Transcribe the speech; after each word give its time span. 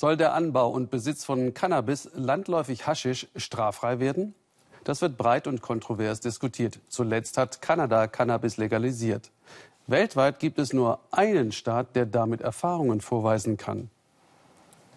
Soll 0.00 0.16
der 0.16 0.32
Anbau 0.32 0.70
und 0.70 0.90
Besitz 0.90 1.26
von 1.26 1.52
Cannabis 1.52 2.08
landläufig 2.14 2.86
Haschisch 2.86 3.26
straffrei 3.36 4.00
werden? 4.00 4.34
Das 4.82 5.02
wird 5.02 5.18
breit 5.18 5.46
und 5.46 5.60
kontrovers 5.60 6.20
diskutiert. 6.20 6.80
Zuletzt 6.88 7.36
hat 7.36 7.60
Kanada 7.60 8.06
Cannabis 8.06 8.56
legalisiert. 8.56 9.30
Weltweit 9.88 10.38
gibt 10.38 10.58
es 10.58 10.72
nur 10.72 11.00
einen 11.10 11.52
Staat, 11.52 11.96
der 11.96 12.06
damit 12.06 12.40
Erfahrungen 12.40 13.02
vorweisen 13.02 13.58
kann. 13.58 13.90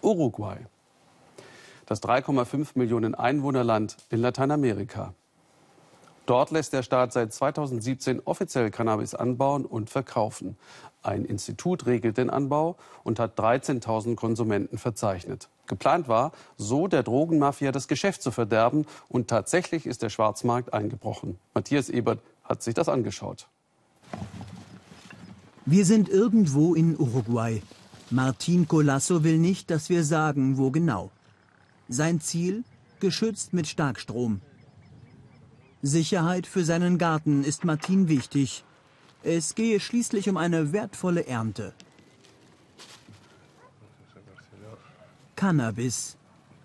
Uruguay. 0.00 0.56
Das 1.84 2.02
3,5 2.02 2.68
Millionen 2.72 3.14
Einwohnerland 3.14 3.98
in 4.08 4.20
Lateinamerika. 4.20 5.12
Dort 6.26 6.50
lässt 6.50 6.72
der 6.72 6.82
Staat 6.82 7.12
seit 7.12 7.32
2017 7.32 8.22
offiziell 8.24 8.70
Cannabis 8.70 9.14
anbauen 9.14 9.66
und 9.66 9.90
verkaufen. 9.90 10.56
Ein 11.02 11.26
Institut 11.26 11.84
regelt 11.84 12.16
den 12.16 12.30
Anbau 12.30 12.76
und 13.02 13.18
hat 13.18 13.38
13.000 13.38 14.14
Konsumenten 14.16 14.78
verzeichnet. 14.78 15.50
Geplant 15.66 16.08
war, 16.08 16.32
so 16.56 16.88
der 16.88 17.02
Drogenmafia 17.02 17.72
das 17.72 17.88
Geschäft 17.88 18.22
zu 18.22 18.30
verderben. 18.30 18.86
Und 19.08 19.28
tatsächlich 19.28 19.86
ist 19.86 20.02
der 20.02 20.08
Schwarzmarkt 20.08 20.72
eingebrochen. 20.72 21.38
Matthias 21.52 21.90
Ebert 21.90 22.20
hat 22.42 22.62
sich 22.62 22.72
das 22.72 22.88
angeschaut. 22.88 23.48
Wir 25.66 25.84
sind 25.84 26.08
irgendwo 26.08 26.74
in 26.74 26.98
Uruguay. 26.98 27.62
Martin 28.10 28.66
Colasso 28.68 29.24
will 29.24 29.38
nicht, 29.38 29.70
dass 29.70 29.90
wir 29.90 30.04
sagen, 30.04 30.56
wo 30.56 30.70
genau. 30.70 31.10
Sein 31.88 32.20
Ziel? 32.20 32.64
Geschützt 33.00 33.52
mit 33.52 33.66
Starkstrom. 33.66 34.40
Sicherheit 35.86 36.46
für 36.46 36.64
seinen 36.64 36.96
Garten 36.96 37.44
ist 37.44 37.66
Martin 37.66 38.08
wichtig. 38.08 38.64
Es 39.22 39.54
gehe 39.54 39.80
schließlich 39.80 40.30
um 40.30 40.38
eine 40.38 40.72
wertvolle 40.72 41.26
Ernte. 41.26 41.74
Cannabis. 45.36 46.16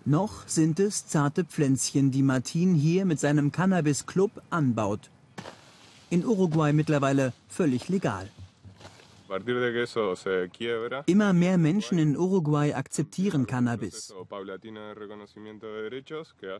Noch 0.06 0.48
sind 0.48 0.80
es 0.80 1.06
zarte 1.06 1.44
Pflänzchen, 1.44 2.10
die 2.10 2.22
Martin 2.22 2.74
hier 2.74 3.04
mit 3.04 3.20
seinem 3.20 3.52
Cannabis-Club 3.52 4.42
anbaut. 4.48 5.10
In 6.08 6.24
Uruguay 6.24 6.72
mittlerweile 6.72 7.34
völlig 7.46 7.90
legal. 7.90 8.30
Immer 11.06 11.32
mehr 11.32 11.58
Menschen 11.58 11.98
in 11.98 12.16
Uruguay 12.16 12.74
akzeptieren 12.74 13.46
Cannabis. 13.46 14.12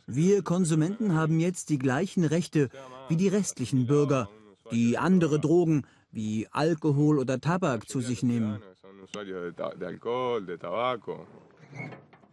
Wir 0.07 0.43
Konsumenten 0.43 1.15
haben 1.15 1.41
jetzt 1.41 1.71
die 1.71 1.79
gleichen 1.79 2.25
Rechte 2.25 2.69
wie 3.09 3.17
die 3.17 3.29
restlichen 3.29 3.87
Bürger, 3.87 4.29
die 4.71 4.99
andere 4.99 5.41
Drogen 5.41 5.85
wie 6.13 6.47
Alkohol 6.53 7.19
oder 7.19 7.41
Tabak 7.41 7.89
zu 7.89 8.01
sich 8.01 8.23
nehmen. 8.23 8.63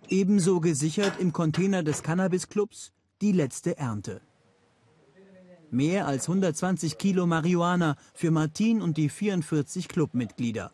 Ebenso 0.09 0.59
gesichert 0.59 1.19
im 1.19 1.33
Container 1.33 1.83
des 1.83 2.03
Cannabis-Clubs 2.03 2.93
die 3.21 3.31
letzte 3.31 3.77
Ernte. 3.77 4.21
Mehr 5.69 6.07
als 6.07 6.29
120 6.29 6.97
Kilo 6.97 7.25
Marihuana 7.25 7.97
für 8.13 8.31
Martin 8.31 8.81
und 8.81 8.95
die 8.95 9.09
44 9.09 9.89
Clubmitglieder. 9.89 10.71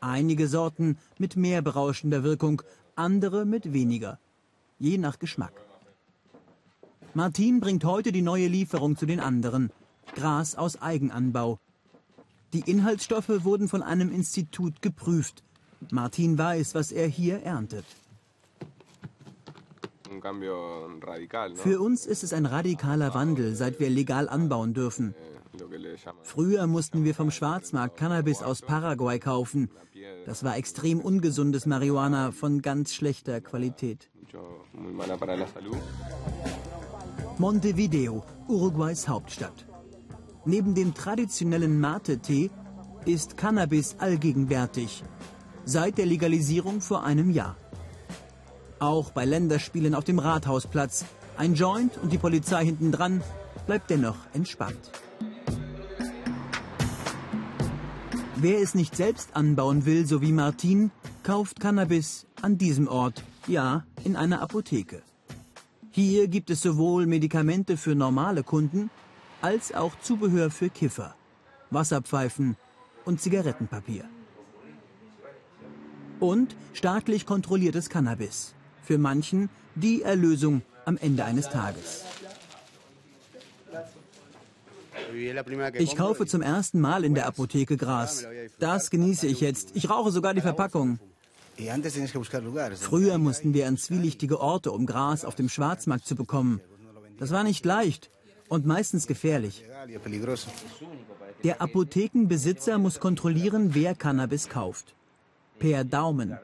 Einige 0.00 0.46
Sorten 0.46 0.98
mit 1.16 1.36
mehr 1.36 1.62
berauschender 1.62 2.22
Wirkung, 2.22 2.62
andere 2.96 3.46
mit 3.46 3.72
weniger. 3.72 4.18
Je 4.78 4.98
nach 4.98 5.18
Geschmack. 5.18 5.54
Martin 7.14 7.60
bringt 7.60 7.84
heute 7.84 8.12
die 8.12 8.22
neue 8.22 8.48
Lieferung 8.48 8.96
zu 8.96 9.06
den 9.06 9.20
anderen. 9.20 9.72
Gras 10.14 10.54
aus 10.54 10.80
Eigenanbau. 10.82 11.58
Die 12.52 12.70
Inhaltsstoffe 12.70 13.44
wurden 13.44 13.68
von 13.68 13.82
einem 13.82 14.12
Institut 14.12 14.82
geprüft. 14.82 15.42
Martin 15.90 16.36
weiß, 16.36 16.74
was 16.74 16.92
er 16.92 17.08
hier 17.08 17.42
erntet. 17.42 17.86
Für 21.54 21.80
uns 21.80 22.06
ist 22.06 22.22
es 22.22 22.32
ein 22.32 22.46
radikaler 22.46 23.14
Wandel, 23.14 23.54
seit 23.54 23.80
wir 23.80 23.90
legal 23.90 24.28
anbauen 24.28 24.74
dürfen. 24.74 25.14
Früher 26.22 26.66
mussten 26.66 27.04
wir 27.04 27.14
vom 27.14 27.30
Schwarzmarkt 27.30 27.96
Cannabis 27.96 28.42
aus 28.42 28.62
Paraguay 28.62 29.18
kaufen. 29.18 29.70
Das 30.26 30.44
war 30.44 30.56
extrem 30.56 31.00
ungesundes 31.00 31.66
Marihuana 31.66 32.32
von 32.32 32.62
ganz 32.62 32.94
schlechter 32.94 33.40
Qualität. 33.40 34.10
Montevideo, 37.38 38.24
Uruguays 38.48 39.08
Hauptstadt. 39.08 39.66
Neben 40.44 40.74
dem 40.74 40.94
traditionellen 40.94 41.80
Mate-Tee 41.80 42.50
ist 43.04 43.36
Cannabis 43.36 43.96
allgegenwärtig. 43.98 45.02
Seit 45.64 45.98
der 45.98 46.06
Legalisierung 46.06 46.80
vor 46.80 47.04
einem 47.04 47.30
Jahr. 47.30 47.56
Auch 48.80 49.10
bei 49.10 49.24
Länderspielen 49.24 49.94
auf 49.94 50.04
dem 50.04 50.18
Rathausplatz. 50.18 51.04
Ein 51.36 51.54
Joint 51.54 51.98
und 51.98 52.12
die 52.12 52.18
Polizei 52.18 52.64
hinten 52.64 52.92
dran 52.92 53.22
bleibt 53.66 53.90
dennoch 53.90 54.16
entspannt. 54.34 54.90
Wer 58.36 58.60
es 58.60 58.74
nicht 58.76 58.94
selbst 58.94 59.34
anbauen 59.34 59.84
will, 59.84 60.06
so 60.06 60.22
wie 60.22 60.32
Martin, 60.32 60.92
kauft 61.24 61.58
Cannabis 61.58 62.26
an 62.40 62.56
diesem 62.56 62.86
Ort, 62.86 63.24
ja, 63.48 63.84
in 64.04 64.14
einer 64.14 64.40
Apotheke. 64.40 65.02
Hier 65.90 66.28
gibt 66.28 66.48
es 66.50 66.62
sowohl 66.62 67.06
Medikamente 67.06 67.76
für 67.76 67.96
normale 67.96 68.44
Kunden 68.44 68.90
als 69.42 69.74
auch 69.74 69.98
Zubehör 70.00 70.50
für 70.50 70.68
Kiffer, 70.68 71.16
Wasserpfeifen 71.70 72.56
und 73.04 73.20
Zigarettenpapier. 73.20 74.04
Und 76.20 76.54
staatlich 76.74 77.26
kontrolliertes 77.26 77.88
Cannabis 77.90 78.54
für 78.88 78.96
manchen 78.96 79.50
die 79.74 80.00
Erlösung 80.00 80.62
am 80.86 80.96
Ende 80.96 81.22
eines 81.26 81.50
Tages. 81.50 82.04
Ich 85.74 85.94
kaufe 85.94 86.24
zum 86.26 86.40
ersten 86.40 86.80
Mal 86.80 87.04
in 87.04 87.14
der 87.14 87.26
Apotheke 87.26 87.76
Gras. 87.76 88.24
Das 88.58 88.88
genieße 88.88 89.26
ich 89.26 89.42
jetzt. 89.42 89.72
Ich 89.74 89.90
rauche 89.90 90.10
sogar 90.10 90.32
die 90.32 90.40
Verpackung. 90.40 90.98
Früher 92.90 93.18
mussten 93.18 93.52
wir 93.52 93.68
an 93.68 93.76
zwielichtige 93.76 94.40
Orte, 94.40 94.72
um 94.72 94.86
Gras 94.86 95.26
auf 95.26 95.34
dem 95.34 95.50
Schwarzmarkt 95.50 96.06
zu 96.06 96.14
bekommen. 96.16 96.62
Das 97.18 97.30
war 97.30 97.44
nicht 97.44 97.66
leicht 97.66 98.10
und 98.48 98.64
meistens 98.64 99.06
gefährlich. 99.06 99.64
Der 101.44 101.60
Apothekenbesitzer 101.60 102.78
muss 102.78 103.00
kontrollieren, 103.00 103.74
wer 103.74 103.94
Cannabis 103.94 104.48
kauft. 104.48 104.94
Per 105.58 105.84
Daumen. 105.84 106.38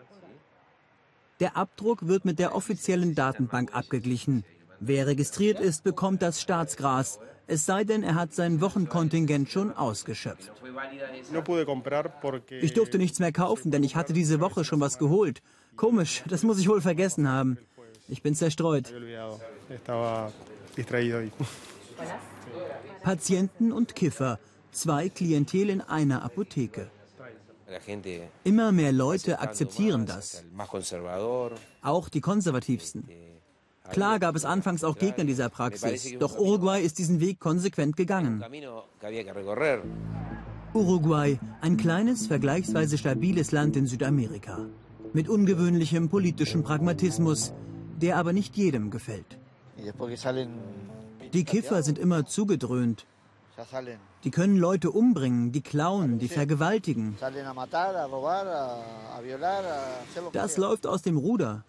Der 1.40 1.56
Abdruck 1.56 2.06
wird 2.06 2.24
mit 2.24 2.38
der 2.38 2.54
offiziellen 2.54 3.14
Datenbank 3.14 3.74
abgeglichen. 3.74 4.44
Wer 4.80 5.06
registriert 5.06 5.60
ist, 5.60 5.82
bekommt 5.82 6.22
das 6.22 6.40
Staatsgras, 6.40 7.18
es 7.46 7.66
sei 7.66 7.84
denn, 7.84 8.02
er 8.02 8.14
hat 8.14 8.32
sein 8.32 8.60
Wochenkontingent 8.60 9.50
schon 9.50 9.72
ausgeschöpft. 9.72 10.50
Ich 12.62 12.72
durfte 12.72 12.98
nichts 12.98 13.18
mehr 13.18 13.32
kaufen, 13.32 13.70
denn 13.70 13.82
ich 13.82 13.96
hatte 13.96 14.12
diese 14.12 14.40
Woche 14.40 14.64
schon 14.64 14.80
was 14.80 14.98
geholt. 14.98 15.42
Komisch, 15.76 16.22
das 16.26 16.42
muss 16.42 16.58
ich 16.58 16.68
wohl 16.68 16.80
vergessen 16.80 17.28
haben. 17.28 17.58
Ich 18.08 18.22
bin 18.22 18.34
zerstreut. 18.34 18.92
Patienten 23.02 23.72
und 23.72 23.94
Kiffer, 23.94 24.38
zwei 24.72 25.08
Klientel 25.08 25.68
in 25.68 25.80
einer 25.82 26.22
Apotheke. 26.22 26.90
Immer 28.44 28.72
mehr 28.72 28.92
Leute 28.92 29.40
akzeptieren 29.40 30.06
das. 30.06 30.44
Auch 31.82 32.08
die 32.08 32.20
Konservativsten. 32.20 33.08
Klar 33.90 34.18
gab 34.18 34.34
es 34.34 34.44
anfangs 34.44 34.82
auch 34.82 34.96
Gegner 34.96 35.24
dieser 35.24 35.50
Praxis, 35.50 36.14
doch 36.18 36.38
Uruguay 36.38 36.80
ist 36.82 36.98
diesen 36.98 37.20
Weg 37.20 37.38
konsequent 37.38 37.96
gegangen. 37.96 38.42
Uruguay, 40.72 41.38
ein 41.60 41.76
kleines, 41.76 42.26
vergleichsweise 42.26 42.98
stabiles 42.98 43.52
Land 43.52 43.76
in 43.76 43.86
Südamerika. 43.86 44.66
Mit 45.12 45.28
ungewöhnlichem 45.28 46.08
politischem 46.08 46.64
Pragmatismus, 46.64 47.52
der 48.00 48.16
aber 48.16 48.32
nicht 48.32 48.56
jedem 48.56 48.90
gefällt. 48.90 49.38
Die 51.32 51.44
Kiffer 51.44 51.82
sind 51.82 51.98
immer 51.98 52.26
zugedröhnt. 52.26 53.06
Die 54.24 54.30
können 54.30 54.56
Leute 54.56 54.90
umbringen, 54.90 55.52
die 55.52 55.60
klauen, 55.60 56.18
die 56.18 56.28
vergewaltigen. 56.28 57.16
Das 60.32 60.56
läuft 60.56 60.86
aus 60.86 61.02
dem 61.02 61.16
Ruder. 61.18 61.64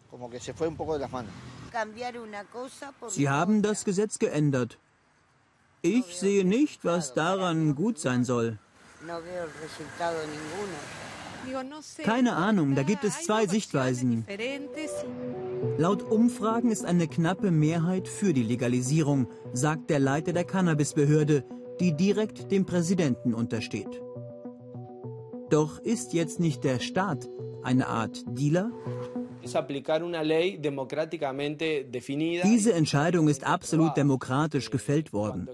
Sie 3.08 3.30
haben 3.30 3.62
das 3.62 3.86
Gesetz 3.86 4.20
geändert. 4.20 4.80
Ich 5.82 6.18
sehe 6.18 6.46
nicht, 6.46 6.84
was 6.84 7.14
daran 7.14 7.76
gut 7.76 8.00
sein 8.00 8.26
soll. 8.26 8.58
Keine 12.04 12.36
Ahnung, 12.36 12.74
da 12.74 12.82
gibt 12.82 13.04
es 13.04 13.24
zwei 13.24 13.46
Sichtweisen. 13.46 14.26
Laut 15.78 16.02
Umfragen 16.02 16.72
ist 16.72 16.86
eine 16.86 17.08
knappe 17.08 17.52
Mehrheit 17.52 18.08
für 18.08 18.34
die 18.34 18.44
Legalisierung, 18.44 19.28
sagt 19.54 19.92
der 19.92 20.00
Leiter 20.00 20.34
der 20.34 20.46
Cannabisbehörde, 20.46 21.44
die 21.80 21.96
direkt 21.96 22.52
dem 22.52 22.66
Präsidenten 22.66 23.34
untersteht. 23.34 24.02
Doch 25.50 25.80
ist 25.80 26.14
jetzt 26.14 26.40
nicht 26.40 26.64
der 26.64 26.80
Staat 26.80 27.30
eine 27.64 27.88
Art 27.88 28.24
Dealer? 28.28 28.72
Diese 32.44 32.74
Entscheidung 32.74 33.28
ist 33.28 33.44
absolut 33.46 33.96
demokratisch 33.96 34.72
gefällt 34.72 35.14
worden. 35.14 35.48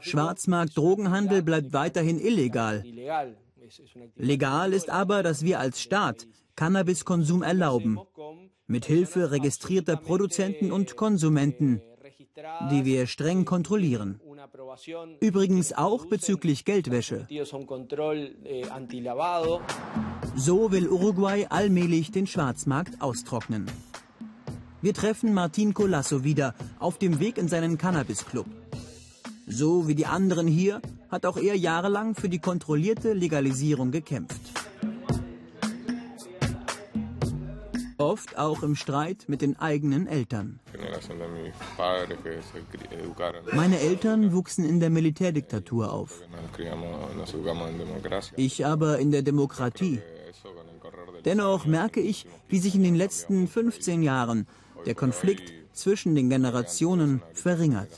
Schwarzmarkt 0.00 0.76
Drogenhandel 0.76 1.42
bleibt 1.42 1.72
weiterhin 1.72 2.20
illegal. 2.20 2.84
Legal 4.16 4.72
ist 4.72 4.90
aber, 4.90 5.22
dass 5.22 5.42
wir 5.44 5.58
als 5.58 5.80
Staat 5.80 6.26
Cannabiskonsum 6.56 7.42
erlauben, 7.42 7.98
mit 8.66 8.84
Hilfe 8.84 9.30
registrierter 9.32 9.96
Produzenten 9.96 10.70
und 10.70 10.96
Konsumenten, 10.96 11.82
die 12.70 12.84
wir 12.84 13.06
streng 13.06 13.44
kontrollieren. 13.44 14.20
Übrigens 15.20 15.72
auch 15.72 16.06
bezüglich 16.06 16.64
Geldwäsche. 16.64 17.26
So 20.36 20.72
will 20.72 20.88
Uruguay 20.88 21.46
allmählich 21.48 22.10
den 22.10 22.26
Schwarzmarkt 22.26 23.00
austrocknen. 23.00 23.66
Wir 24.82 24.94
treffen 24.94 25.32
Martin 25.32 25.74
Colasso 25.74 26.24
wieder 26.24 26.54
auf 26.78 26.98
dem 26.98 27.18
Weg 27.18 27.38
in 27.38 27.48
seinen 27.48 27.78
Cannabis-Club. 27.78 28.46
So 29.46 29.88
wie 29.88 29.94
die 29.94 30.06
anderen 30.06 30.46
hier 30.46 30.80
hat 31.10 31.26
auch 31.26 31.36
er 31.36 31.56
jahrelang 31.56 32.14
für 32.14 32.28
die 32.28 32.38
kontrollierte 32.38 33.12
Legalisierung 33.12 33.90
gekämpft. 33.90 34.53
Oft 37.98 38.38
auch 38.38 38.62
im 38.62 38.76
Streit 38.76 39.24
mit 39.28 39.40
den 39.42 39.58
eigenen 39.58 40.06
Eltern. 40.06 40.60
Meine 43.52 43.78
Eltern 43.78 44.32
wuchsen 44.32 44.64
in 44.64 44.80
der 44.80 44.90
Militärdiktatur 44.90 45.92
auf. 45.92 46.22
Ich 48.36 48.66
aber 48.66 48.98
in 48.98 49.10
der 49.10 49.22
Demokratie. 49.22 50.00
Dennoch 51.24 51.66
merke 51.66 52.00
ich, 52.00 52.26
wie 52.48 52.58
sich 52.58 52.74
in 52.74 52.82
den 52.82 52.94
letzten 52.94 53.48
15 53.48 54.02
Jahren 54.02 54.46
der 54.86 54.94
Konflikt 54.94 55.52
zwischen 55.72 56.14
den 56.14 56.30
Generationen 56.30 57.22
verringert. 57.32 57.88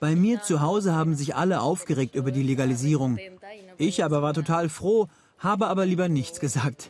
Bei 0.00 0.14
mir 0.14 0.42
zu 0.42 0.60
Hause 0.60 0.94
haben 0.94 1.14
sich 1.14 1.34
alle 1.34 1.60
aufgeregt 1.60 2.14
über 2.14 2.30
die 2.30 2.42
Legalisierung. 2.42 3.18
Ich 3.78 4.04
aber 4.04 4.20
war 4.22 4.34
total 4.34 4.68
froh, 4.68 5.08
habe 5.40 5.66
aber 5.66 5.84
lieber 5.86 6.08
nichts 6.08 6.38
gesagt. 6.40 6.88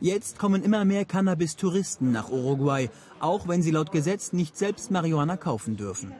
Jetzt 0.00 0.38
kommen 0.38 0.62
immer 0.62 0.84
mehr 0.84 1.04
Cannabis-Touristen 1.04 2.10
nach 2.10 2.30
Uruguay, 2.30 2.88
auch 3.20 3.48
wenn 3.48 3.62
sie 3.62 3.70
laut 3.70 3.92
Gesetz 3.92 4.32
nicht 4.32 4.56
selbst 4.56 4.90
Marihuana 4.90 5.36
kaufen 5.36 5.76
dürfen. 5.76 6.12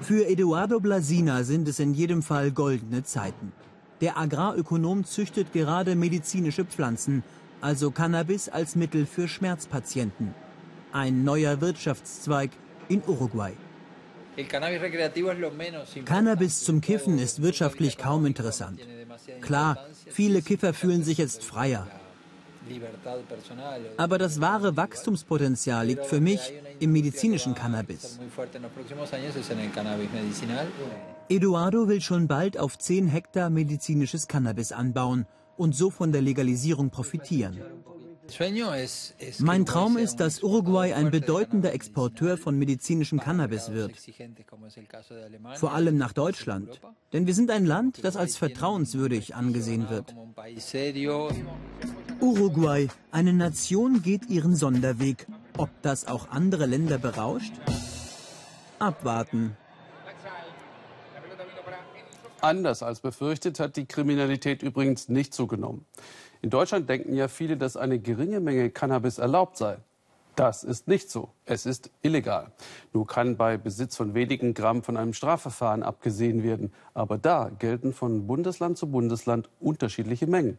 Für 0.00 0.26
Eduardo 0.26 0.80
Blasina 0.80 1.44
sind 1.44 1.68
es 1.68 1.78
in 1.78 1.94
jedem 1.94 2.22
Fall 2.22 2.50
goldene 2.50 3.04
Zeiten. 3.04 3.52
Der 4.00 4.18
Agrarökonom 4.18 5.04
züchtet 5.04 5.52
gerade 5.52 5.94
medizinische 5.94 6.64
Pflanzen, 6.64 7.22
also 7.60 7.92
Cannabis 7.92 8.48
als 8.48 8.74
Mittel 8.74 9.06
für 9.06 9.28
Schmerzpatienten. 9.28 10.34
Ein 10.90 11.22
neuer 11.22 11.60
Wirtschaftszweig 11.60 12.50
in 12.88 13.02
Uruguay. 13.06 13.52
Cannabis 16.04 16.64
zum 16.64 16.80
Kiffen 16.80 17.18
ist 17.18 17.42
wirtschaftlich 17.42 17.98
kaum 17.98 18.26
interessant. 18.26 18.80
Klar, 19.40 19.86
viele 20.06 20.40
Kiffer 20.42 20.72
fühlen 20.72 21.04
sich 21.04 21.18
jetzt 21.18 21.44
freier. 21.44 21.86
Aber 23.96 24.18
das 24.18 24.40
wahre 24.40 24.76
Wachstumspotenzial 24.76 25.86
liegt 25.86 26.06
für 26.06 26.20
mich 26.20 26.52
im 26.78 26.92
medizinischen 26.92 27.54
Cannabis. 27.54 28.18
Eduardo 31.28 31.88
will 31.88 32.00
schon 32.00 32.28
bald 32.28 32.58
auf 32.58 32.78
10 32.78 33.08
Hektar 33.08 33.50
medizinisches 33.50 34.28
Cannabis 34.28 34.72
anbauen 34.72 35.26
und 35.56 35.74
so 35.74 35.90
von 35.90 36.12
der 36.12 36.22
Legalisierung 36.22 36.90
profitieren. 36.90 37.60
Mein 39.38 39.66
Traum 39.66 39.96
ist, 39.96 40.16
dass 40.16 40.42
Uruguay 40.42 40.92
ein 40.94 41.10
bedeutender 41.10 41.72
Exporteur 41.72 42.38
von 42.38 42.58
medizinischem 42.58 43.18
Cannabis 43.20 43.72
wird. 43.72 43.92
Vor 45.56 45.72
allem 45.72 45.96
nach 45.96 46.12
Deutschland. 46.12 46.80
Denn 47.12 47.26
wir 47.26 47.34
sind 47.34 47.50
ein 47.50 47.66
Land, 47.66 48.04
das 48.04 48.16
als 48.16 48.36
vertrauenswürdig 48.36 49.34
angesehen 49.34 49.90
wird. 49.90 50.14
Uruguay, 52.20 52.88
eine 53.10 53.32
Nation 53.32 54.02
geht 54.02 54.30
ihren 54.30 54.54
Sonderweg. 54.54 55.26
Ob 55.58 55.70
das 55.82 56.06
auch 56.06 56.28
andere 56.30 56.66
Länder 56.66 56.98
berauscht? 56.98 57.52
Abwarten. 58.78 59.56
Anders 62.40 62.82
als 62.82 63.00
befürchtet 63.00 63.60
hat 63.60 63.76
die 63.76 63.86
Kriminalität 63.86 64.62
übrigens 64.62 65.08
nicht 65.08 65.32
zugenommen. 65.32 65.86
In 66.42 66.50
Deutschland 66.50 66.88
denken 66.88 67.14
ja 67.14 67.28
viele, 67.28 67.56
dass 67.56 67.76
eine 67.76 68.00
geringe 68.00 68.40
Menge 68.40 68.68
Cannabis 68.68 69.18
erlaubt 69.18 69.56
sei. 69.56 69.78
Das 70.34 70.64
ist 70.64 70.88
nicht 70.88 71.08
so. 71.08 71.30
Es 71.44 71.66
ist 71.66 71.90
illegal. 72.02 72.50
Nur 72.92 73.06
kann 73.06 73.36
bei 73.36 73.56
Besitz 73.56 73.96
von 73.96 74.14
wenigen 74.14 74.52
Gramm 74.52 74.82
von 74.82 74.96
einem 74.96 75.12
Strafverfahren 75.12 75.84
abgesehen 75.84 76.42
werden. 76.42 76.72
Aber 76.94 77.16
da 77.16 77.48
gelten 77.58 77.92
von 77.92 78.26
Bundesland 78.26 78.76
zu 78.76 78.90
Bundesland 78.90 79.50
unterschiedliche 79.60 80.26
Mengen. 80.26 80.58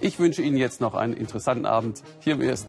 Ich 0.00 0.18
wünsche 0.18 0.42
Ihnen 0.42 0.58
jetzt 0.58 0.82
noch 0.82 0.94
einen 0.94 1.14
interessanten 1.14 1.64
Abend 1.64 2.02
hier 2.20 2.34
im 2.34 2.42
Ersten. 2.42 2.68